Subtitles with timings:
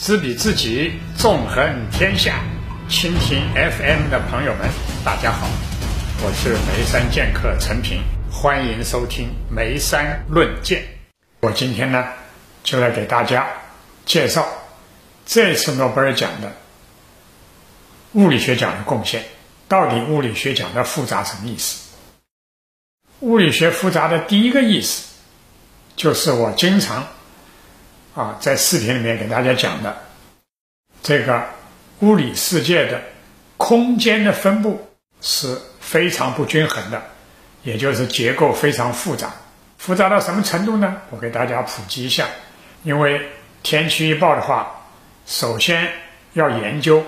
[0.00, 2.42] 知彼知己，纵横天下。
[2.88, 4.66] 蜻蜓 FM 的朋友们，
[5.04, 5.46] 大家好，
[6.22, 8.02] 我是眉山剑客陈平，
[8.32, 10.80] 欢迎收听《眉山论剑》。
[11.40, 12.02] 我今天呢，
[12.64, 13.46] 就来给大家
[14.06, 14.48] 介绍
[15.26, 16.50] 这次诺贝尔奖的
[18.12, 19.22] 物理学奖的贡献。
[19.68, 21.90] 到底物理学奖的复杂什么意思？
[23.20, 25.08] 物理学复杂的第一个意思，
[25.94, 27.06] 就是我经常
[28.14, 29.96] 啊在视频里面给大家讲的
[31.02, 31.44] 这个
[32.00, 33.00] 物理世界的
[33.56, 34.88] 空间的分布
[35.20, 37.02] 是非常不均衡的，
[37.62, 39.32] 也就是结构非常复杂。
[39.78, 40.96] 复杂到什么程度呢？
[41.10, 42.26] 我给大家普及一下。
[42.82, 43.20] 因为
[43.62, 44.86] 天气预报的话，
[45.26, 45.88] 首先
[46.32, 47.04] 要研究。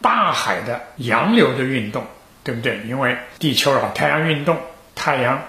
[0.00, 2.06] 大海的洋流的运动，
[2.44, 2.78] 对不对？
[2.86, 4.56] 因为地球啊，太阳运动，
[4.94, 5.42] 太阳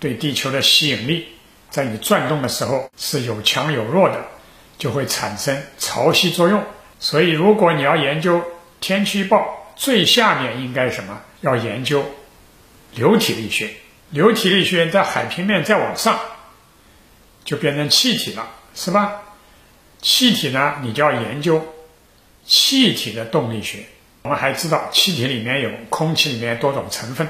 [0.00, 1.28] 对地球的吸引力，
[1.70, 4.16] 在你转动的时候是有强有弱的，
[4.82, 6.60] 就会产生潮汐作用。
[6.98, 8.42] 所以，如果你要研究
[8.80, 11.20] 天气预报，最下面应该什么？
[11.40, 12.04] 要研究
[12.96, 13.70] 流体力学。
[14.10, 16.18] 流体力学在海平面再往上，
[17.44, 19.22] 就变成气体了，是吧？
[20.00, 21.64] 气体呢，你就要研究。
[22.44, 23.86] 气体的动力学，
[24.22, 27.28] 我们还知道气体里面有空气里面多种成分，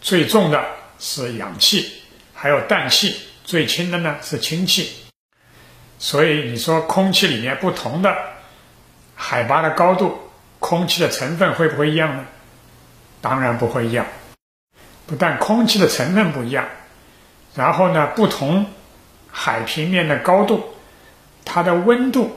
[0.00, 0.64] 最重的
[1.00, 1.90] 是氧气，
[2.32, 5.03] 还有氮气，最轻的呢是氢气。
[6.04, 8.14] 所以你说空气里面不同的
[9.14, 10.18] 海拔的高度，
[10.60, 12.26] 空气的成分会不会一样呢？
[13.22, 14.04] 当然不会一样。
[15.06, 16.66] 不但空气的成分不一样，
[17.54, 18.66] 然后呢，不同
[19.30, 20.74] 海平面的高度，
[21.46, 22.36] 它的温度。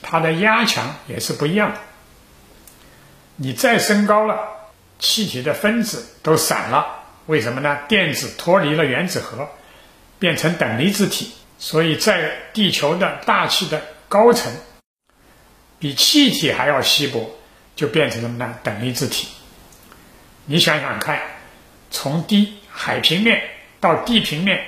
[0.00, 1.78] 它的压强也是不一样的。
[3.34, 4.38] 你再升高了，
[5.00, 6.86] 气体的分子都散了，
[7.26, 7.80] 为什么呢？
[7.88, 9.48] 电子脱离了原子核，
[10.20, 11.32] 变成等离子体。
[11.62, 14.52] 所以在地球的大气的高层，
[15.78, 17.30] 比气体还要稀薄，
[17.76, 18.52] 就变成什么呢？
[18.64, 19.28] 等离子体。
[20.44, 21.20] 你想想看，
[21.92, 23.40] 从低海平面
[23.78, 24.60] 到地平面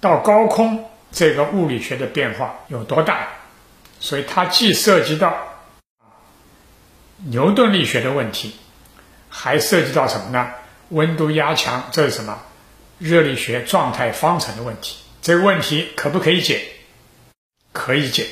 [0.00, 3.26] 到高空，这个物理学的变化有多大？
[3.98, 5.36] 所以它既涉及到
[7.16, 8.54] 牛顿力学的问题，
[9.28, 10.48] 还涉及到什么呢？
[10.90, 12.40] 温度压强，这是什么？
[12.98, 14.98] 热力学状态方程的问题。
[15.22, 16.62] 这个问题可不可以解？
[17.72, 18.26] 可以解。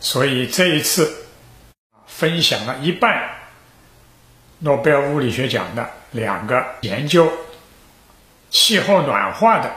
[0.00, 1.26] 所以这一次
[2.06, 3.30] 分享了一半
[4.58, 7.32] 诺贝尔物理学奖的两个研究
[8.50, 9.70] 气候暖化的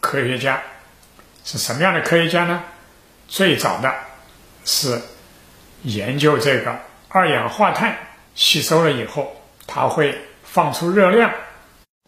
[0.00, 0.62] 科学家
[1.44, 2.62] 是什么样的科学家呢？
[3.28, 3.92] 最早的。
[4.66, 4.98] 是
[5.82, 6.74] 研究这个
[7.10, 7.94] 二氧化碳
[8.34, 11.30] 吸收了以后，它会放出热量，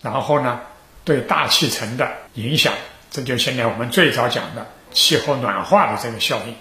[0.03, 0.63] 然后呢
[1.05, 2.73] 对大气层的影响，
[3.11, 6.55] 这就现在我们最早讲的气候暖化的这个效应。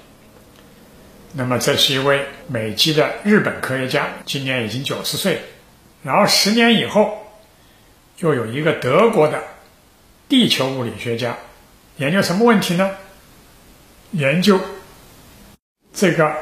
[1.33, 5.41] 那么这是一位美籍的日本科学家，今年已经九十岁。
[6.01, 7.25] 然后十年以后，
[8.19, 9.43] 又有一个德国的
[10.29, 11.35] 地球物理学家，
[11.97, 12.95] 研究什么问题呢？
[14.11, 14.61] 研究。
[15.91, 16.35] 这个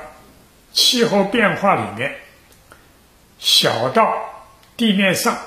[0.74, 2.16] 气候变化里面，
[3.40, 5.38] 小到地面上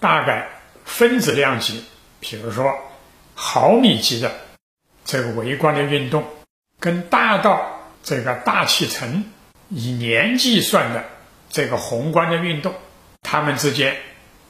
[0.00, 0.48] 大概
[0.84, 1.84] 分子量级，
[2.20, 2.74] 比如说
[3.34, 4.32] 毫米级的
[5.04, 6.24] 这个微观的运动，
[6.78, 9.24] 跟大到这个大气层
[9.68, 11.04] 以年计算的
[11.50, 12.74] 这个宏观的运动，
[13.22, 13.96] 它们之间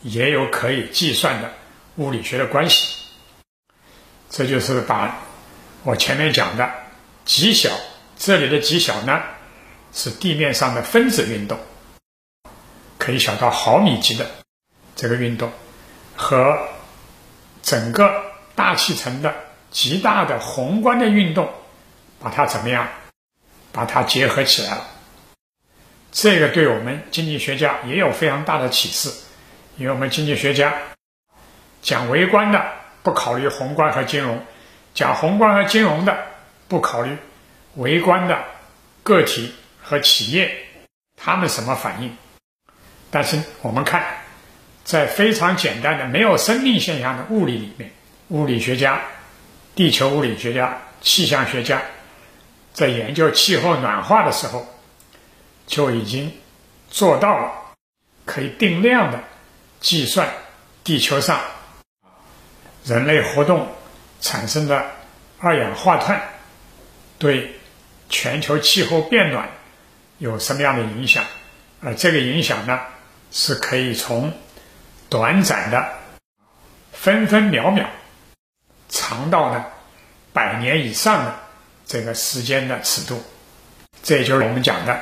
[0.03, 1.53] 也有可以计算的
[1.97, 2.97] 物理学的关系。
[4.31, 5.19] 这就是把
[5.85, 6.71] 我前面讲的
[7.25, 7.71] 极小。
[8.19, 9.21] 这里的极小呢，
[9.93, 11.59] 是地面上的分子运动，
[12.99, 14.31] 可以小到毫米级的
[14.95, 15.51] 这个运动，
[16.15, 16.57] 和
[17.63, 19.35] 整个大气层的
[19.71, 21.51] 极大的宏观的运动，
[22.21, 22.89] 把它怎么样？
[23.73, 24.87] 把它结合起来了。
[26.11, 29.11] 这个对我们经济学家也有非常大的启示，
[29.79, 30.75] 因为我们经济学家
[31.81, 32.63] 讲微观的
[33.03, 34.39] 不考虑宏观和金融，
[34.93, 36.17] 讲宏观和金融的
[36.69, 37.17] 不考虑。
[37.77, 38.45] 微观的
[39.03, 40.55] 个体和企业，
[41.17, 42.15] 他们什么反应？
[43.11, 44.05] 但是我们看，
[44.85, 47.91] 在非常简单的没有生命现象的物理里面，
[48.33, 49.01] 物理学家、
[49.75, 51.83] 地球物理学家、气象学家
[52.73, 54.67] 在研究气候暖化的时候，
[55.67, 56.33] 就已经
[56.91, 57.53] 做到了
[58.25, 59.23] 可以定量的
[59.81, 60.29] 计算
[60.83, 61.41] 地球上
[62.85, 63.69] 人类活动
[64.21, 64.85] 产生的
[65.39, 66.21] 二氧化碳
[67.19, 67.53] 对。
[68.09, 69.49] 全球气候变暖
[70.19, 71.25] 有什么样的影响？
[71.81, 72.79] 而这个影响呢，
[73.31, 74.31] 是可以从
[75.09, 75.95] 短暂的
[76.93, 77.89] 分分秒秒，
[78.93, 79.65] 长到呢
[80.33, 81.35] 百年以上的
[81.85, 83.21] 这个时间的尺度。
[84.05, 85.01] 这就是我们讲的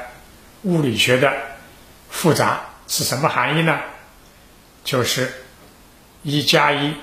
[0.62, 1.32] 物理学的
[2.08, 3.78] 复杂是什么含义呢？
[4.84, 5.30] 就是
[6.22, 6.94] 一加一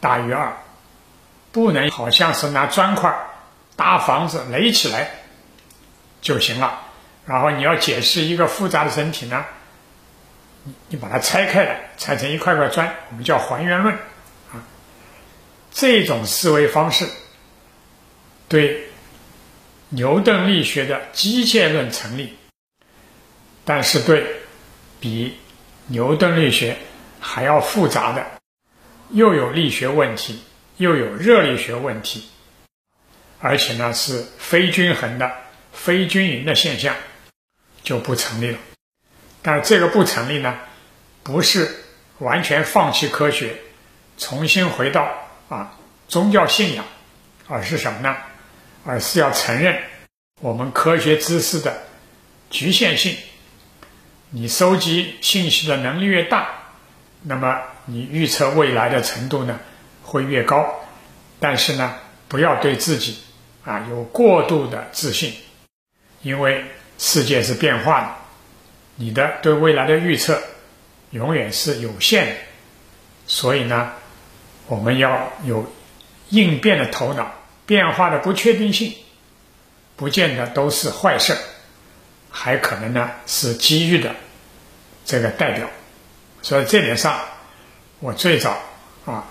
[0.00, 0.52] 大于二，
[1.52, 3.14] 不能好像是拿砖块
[3.76, 5.10] 搭房子垒起来
[6.20, 6.80] 就行了。
[7.26, 9.44] 然后你要解释一个复杂的身体呢，
[10.64, 13.96] 你你把它拆开来，拆成一块块砖，我们叫还原论。
[15.70, 17.06] 这种思维方式
[18.48, 18.88] 对
[19.88, 22.34] 牛顿力学的机械论成立，
[23.64, 24.26] 但是对
[24.98, 25.36] 比
[25.86, 26.76] 牛顿力学
[27.20, 28.24] 还要复杂的，
[29.10, 30.42] 又有力学问题，
[30.76, 32.28] 又有热力学问题，
[33.38, 35.32] 而且呢是非均衡的、
[35.72, 36.94] 非均匀的现象。
[37.82, 38.58] 就不成立了，
[39.40, 40.58] 但这个不成立呢，
[41.22, 41.82] 不是
[42.18, 43.56] 完全放弃科学，
[44.18, 45.76] 重新回到啊
[46.08, 46.82] 宗教信仰，
[47.46, 48.16] 而是什么呢？
[48.86, 49.78] 而是要承认
[50.40, 51.82] 我们科学知识的
[52.48, 53.14] 局限性。
[54.30, 56.48] 你收集信息的能力越大，
[57.20, 59.60] 那么你预测未来的程度呢
[60.02, 60.74] 会越高。
[61.38, 61.96] 但是呢，
[62.28, 63.18] 不要对自己
[63.64, 65.34] 啊有过度的自信，
[66.22, 66.64] 因为。
[67.02, 68.14] 世界是变化的，
[68.96, 70.38] 你的对未来的预测
[71.12, 72.34] 永远是有限的，
[73.26, 73.92] 所以呢，
[74.70, 75.66] 我们要有
[76.28, 77.34] 应变的头脑。
[77.66, 78.94] 变化的不确定性，
[79.96, 81.36] 不见得都是坏事，
[82.30, 84.14] 还可能呢是机遇的
[85.04, 85.68] 这个代表。
[86.42, 87.20] 所以这点上，
[87.98, 88.58] 我最早
[89.04, 89.24] 啊，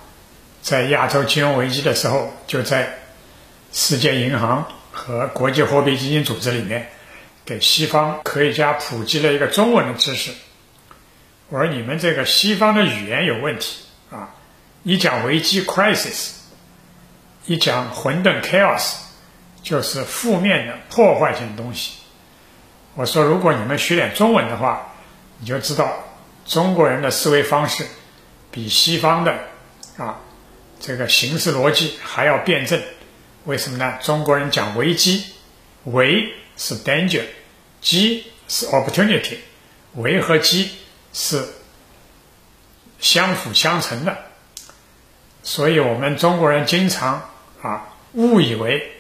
[0.62, 2.98] 在亚洲金融危机的时候，就在
[3.74, 6.90] 世界银行和国际货币基金组织里面。
[7.46, 10.32] 给西方科学家普及了一个中文的知识，
[11.48, 14.30] 我说你们这个西方的语言有问题啊！
[14.90, 16.32] 一讲危机 （crisis），
[17.46, 18.96] 一讲混沌 （chaos），
[19.62, 21.92] 就是负面的破坏性的东西。
[22.96, 24.96] 我说，如果你们学点中文的话，
[25.38, 25.94] 你就知道
[26.48, 27.86] 中国人的思维方式
[28.50, 29.38] 比西方的
[29.98, 30.22] 啊
[30.80, 32.82] 这个形式逻辑还要辩证。
[33.46, 34.00] 为什么呢？
[34.02, 35.24] 中国人讲危机，
[35.84, 37.26] 危是 danger。
[37.80, 39.38] 机是 opportunity，
[39.94, 40.72] 危和机
[41.14, 41.48] 是
[43.00, 44.18] 相辅相成的，
[45.44, 47.30] 所以我们中国人经常
[47.62, 48.92] 啊误以为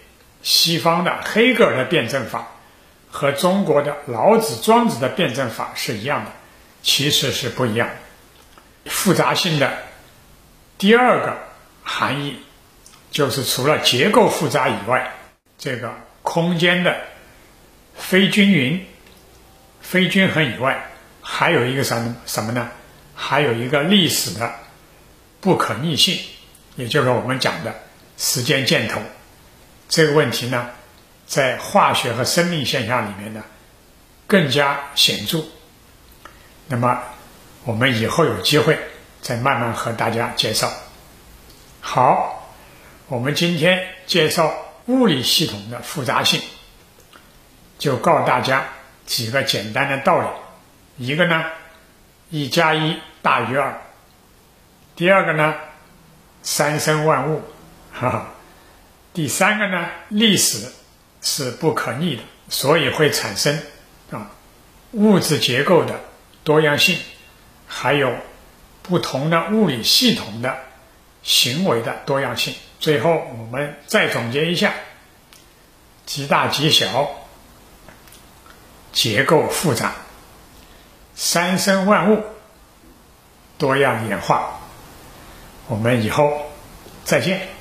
[0.41, 2.47] 西方的黑格尔的辩证法
[3.11, 6.31] 和中国的老子、庄子的辩证法是一样的，
[6.81, 7.89] 其实是不一样。
[8.85, 9.71] 复杂性的
[10.77, 11.37] 第二个
[11.83, 12.37] 含义
[13.11, 15.13] 就是除了结构复杂以外，
[15.57, 15.93] 这个
[16.23, 16.95] 空间的。
[18.01, 18.87] 非均匀、
[19.81, 20.89] 非均衡以外，
[21.21, 22.69] 还有一个什么什么呢？
[23.13, 24.53] 还有一个历史的
[25.41, 26.19] 不可逆性，
[26.75, 27.73] 也就是我们讲的
[28.17, 29.01] 时间箭头。
[29.87, 30.69] 这个问题呢，
[31.25, 33.43] 在化学和生命现象里面呢，
[34.27, 35.43] 更加显著。
[36.67, 37.01] 那么，
[37.63, 38.77] 我们以后有机会
[39.21, 40.71] 再慢慢和大家介绍。
[41.81, 42.53] 好，
[43.07, 44.53] 我们今天介绍
[44.85, 46.41] 物理系统的复杂性。
[47.79, 48.67] 就告诉大家
[49.05, 51.45] 几个简单的道理，一个呢，
[52.29, 53.71] 一加一大于二；
[54.99, 55.55] 第二个呢，
[56.43, 57.41] 三生万物，
[57.93, 58.25] 哈哈；
[59.13, 60.73] 第三个呢，历史
[61.21, 63.61] 是不可逆的，所以会产生
[64.11, 64.29] 啊
[64.91, 66.01] 物质结构的
[66.43, 66.99] 多样性，
[67.65, 68.13] 还有
[68.81, 70.57] 不同的物理系统的
[71.23, 72.53] 行为的多样性。
[72.81, 74.73] 最后，我们再总结一下：
[76.05, 77.09] 极大极小。
[78.91, 79.93] 结构复杂，
[81.15, 82.25] 三生万物，
[83.57, 84.58] 多样演化。
[85.69, 86.33] 我们以后
[87.05, 87.58] 再见。